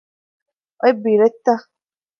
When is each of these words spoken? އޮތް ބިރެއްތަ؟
އޮތް 0.81 1.01
ބިރެއްތަ؟ 1.03 1.51